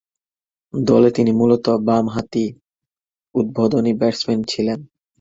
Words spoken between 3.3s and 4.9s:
উদ্বোধনী ব্যাটসম্যান ছিলেন।